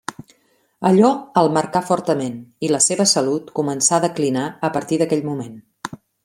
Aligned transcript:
Allò 0.89 1.09
el 1.41 1.49
marcà 1.57 1.81
fortament 1.89 2.39
i 2.69 2.71
la 2.71 2.79
seva 2.85 3.07
salut 3.11 3.53
començà 3.61 3.95
a 3.99 4.03
declinar 4.07 4.47
a 4.71 4.73
partir 4.79 5.01
d'aquell 5.03 5.23
moment. 5.29 5.55